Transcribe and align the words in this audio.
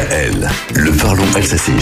DKL, 0.00 0.48
le 0.76 0.92
parlons 0.92 1.34
alsacien. 1.34 1.74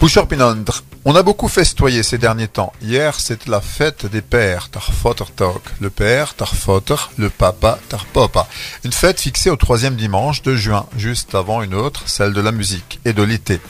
Boucher 0.00 0.22
Pinondre, 0.26 0.82
on 1.08 1.14
a 1.14 1.22
beaucoup 1.22 1.46
festoyé 1.46 2.02
ces 2.02 2.18
derniers 2.18 2.48
temps. 2.48 2.72
Hier, 2.82 3.20
c'était 3.20 3.48
la 3.48 3.60
fête 3.60 4.06
des 4.06 4.22
pères, 4.22 4.70
tar 4.70 4.90
Tog. 5.36 5.60
Le 5.80 5.88
père, 5.88 6.34
tar 6.34 6.52
le 7.16 7.30
papa, 7.30 7.78
tar 7.88 8.06
papa. 8.06 8.48
Une 8.82 8.90
fête 8.90 9.20
fixée 9.20 9.50
au 9.50 9.54
troisième 9.54 9.94
dimanche 9.94 10.42
de 10.42 10.56
juin, 10.56 10.86
juste 10.96 11.36
avant 11.36 11.62
une 11.62 11.74
autre, 11.74 12.02
celle 12.06 12.32
de 12.32 12.40
la 12.40 12.50
musique 12.50 12.98
et 13.04 13.12
de 13.12 13.22
l'été. 13.22 13.60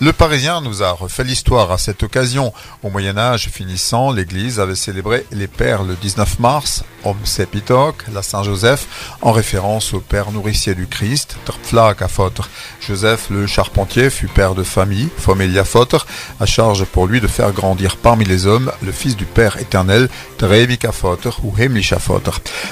Le 0.00 0.14
Parisien 0.14 0.62
nous 0.62 0.82
a 0.82 0.90
refait 0.92 1.22
l'histoire 1.22 1.70
à 1.70 1.76
cette 1.76 2.02
occasion. 2.02 2.54
Au 2.82 2.88
Moyen-Âge 2.88 3.50
finissant, 3.50 4.10
l'église 4.10 4.58
avait 4.58 4.74
célébré 4.74 5.26
les 5.32 5.48
pères 5.48 5.82
le 5.82 5.96
19 5.96 6.38
mars, 6.38 6.82
Om 7.04 7.18
Sepitok, 7.24 8.04
la 8.14 8.22
Saint-Joseph, 8.22 8.86
en 9.20 9.32
référence 9.32 9.92
au 9.92 10.00
père 10.00 10.32
nourricier 10.32 10.74
du 10.74 10.86
Christ, 10.86 11.36
tar 11.44 11.58
à. 11.98 12.48
Joseph 12.80 13.26
le 13.28 13.46
charpentier 13.46 14.08
fut 14.08 14.28
père 14.28 14.54
de 14.54 14.62
famille, 14.62 15.10
Fomelia 15.18 15.64
Fotre, 15.64 16.06
à 16.40 16.46
charge 16.46 16.85
pour 16.86 17.06
lui 17.06 17.20
de 17.20 17.26
faire 17.26 17.52
grandir 17.52 17.96
parmi 17.96 18.24
les 18.24 18.46
hommes 18.46 18.72
le 18.82 18.92
Fils 18.92 19.16
du 19.16 19.24
Père 19.24 19.58
éternel, 19.58 20.08
Trevika 20.38 20.92
Fotter 20.92 21.30
ou 21.42 21.54
Hemlisha 21.58 21.98
Fotter. 21.98 22.30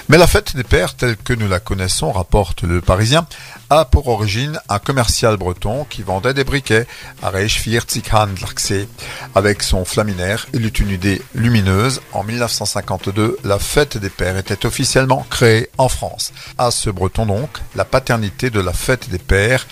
Mais 0.09 0.19
la 0.19 0.27
fête 0.27 0.57
des 0.57 0.65
pères 0.65 0.95
telle 0.95 1.17
que 1.17 1.33
nous 1.33 1.49
la 1.49 1.61
connaissons, 1.61 2.13
rapporte 2.13 2.63
le 2.63 2.81
Parisien, 2.81 3.27
a 3.71 3.85
pour 3.85 4.09
origine 4.09 4.61
un 4.69 4.79
commercial 4.79 5.37
breton 5.37 5.87
qui 5.89 6.03
vendait 6.03 6.35
des 6.35 6.45
briquets 6.45 6.87
à 7.23 7.31
Reichviertzighandlarksee. 7.31 8.89
Avec 9.35 9.63
son 9.63 9.85
flaminaire, 9.85 10.47
il 10.53 10.65
eut 10.65 10.69
une 10.69 10.91
idée 10.91 11.23
lumineuse. 11.35 12.01
En 12.13 12.25
1952, 12.25 13.39
la 13.45 13.59
fête 13.59 13.99
des 13.99 14.11
pères 14.11 14.37
était 14.37 14.67
officiellement 14.67 15.27
créée 15.31 15.71
en 15.79 15.89
France. 15.89 16.33
À 16.59 16.71
ce 16.71 16.91
breton 16.91 17.27
donc, 17.27 17.51
la 17.75 17.85
paternité 17.85 18.51
de 18.51 18.61
la 18.61 18.73
fête 18.73 19.11
des 19.11 19.19
pères 19.19 19.67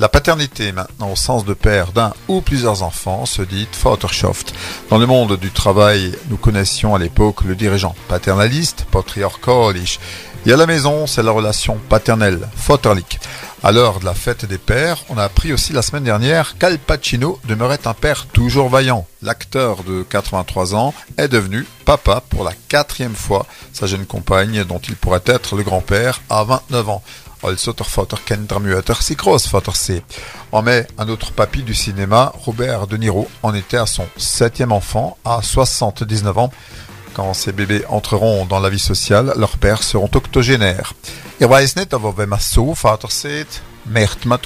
la 0.00 0.08
paternité, 0.08 0.72
maintenant 0.72 1.12
au 1.12 1.16
sens 1.16 1.44
de 1.44 1.54
père 1.54 1.92
d'un 1.92 2.12
ou 2.28 2.40
plusieurs 2.40 2.82
enfants, 2.82 3.26
se 3.26 3.42
dit 3.42 3.68
Vaterschaft. 3.82 4.52
Dans 4.90 4.98
le 4.98 5.06
monde 5.06 5.38
du 5.38 5.50
travail, 5.50 6.16
nous 6.30 6.36
connaissions 6.36 6.94
à 6.94 6.98
l'époque 6.98 7.42
le 7.44 7.54
dirigeant 7.54 7.94
paternaliste, 8.08 8.86
patriarchalisch. 8.90 10.00
Et 10.46 10.52
à 10.52 10.56
la 10.56 10.66
maison, 10.66 11.06
c'est 11.06 11.22
la 11.22 11.30
relation 11.30 11.78
paternelle, 11.88 12.48
Vaterlich. 12.66 13.18
À 13.62 13.72
l'heure 13.72 13.98
de 13.98 14.04
la 14.04 14.12
fête 14.12 14.44
des 14.44 14.58
pères, 14.58 15.02
on 15.08 15.16
a 15.16 15.24
appris 15.24 15.54
aussi 15.54 15.72
la 15.72 15.80
semaine 15.80 16.04
dernière 16.04 16.58
qu'Al 16.58 16.78
Pacino 16.78 17.40
demeurait 17.48 17.86
un 17.86 17.94
père 17.94 18.26
toujours 18.26 18.68
vaillant. 18.68 19.06
L'acteur 19.22 19.84
de 19.84 20.02
83 20.02 20.74
ans 20.74 20.92
est 21.16 21.28
devenu 21.28 21.66
papa 21.86 22.22
pour 22.28 22.44
la 22.44 22.52
quatrième 22.68 23.14
fois. 23.14 23.46
Sa 23.72 23.86
jeune 23.86 24.04
compagne, 24.04 24.64
dont 24.64 24.80
il 24.86 24.96
pourrait 24.96 25.22
être 25.24 25.56
le 25.56 25.62
grand-père, 25.62 26.20
a 26.28 26.44
29 26.44 26.88
ans. 26.90 27.02
En 30.52 30.62
mai, 30.62 30.86
un 30.98 31.08
autre 31.08 31.32
papy 31.32 31.62
du 31.62 31.74
cinéma, 31.74 32.32
Robert 32.44 32.86
De 32.86 32.96
Niro, 32.96 33.28
en 33.42 33.54
était 33.54 33.76
à 33.76 33.86
son 33.86 34.06
septième 34.16 34.72
enfant, 34.72 35.18
à 35.24 35.40
79 35.42 36.38
ans. 36.38 36.50
Quand 37.12 37.34
ces 37.34 37.52
bébés 37.52 37.84
entreront 37.88 38.46
dans 38.46 38.60
la 38.60 38.70
vie 38.70 38.78
sociale, 38.78 39.34
leurs 39.36 39.58
pères 39.58 39.82
seront 39.82 40.10
octogénaires. 40.14 40.94
Ich 41.38 41.46
weiß 41.48 41.76
nicht, 41.76 41.92
aber 41.92 42.16
wenn 42.16 42.28
man 42.28 42.40
so 42.40 42.74
Vater 42.74 43.10
sieht, 43.10 43.60
merkt 43.84 44.24
man 44.24 44.38